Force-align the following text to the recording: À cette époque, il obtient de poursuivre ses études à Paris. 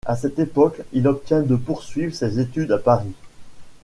À 0.07 0.15
cette 0.15 0.39
époque, 0.39 0.81
il 0.93 1.07
obtient 1.07 1.43
de 1.43 1.55
poursuivre 1.55 2.11
ses 2.15 2.39
études 2.39 2.71
à 2.71 2.79
Paris. 2.79 3.13